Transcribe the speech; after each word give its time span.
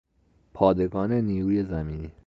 پادگان 0.53 1.11
نیروی 1.11 1.63
زمینی 1.63 2.11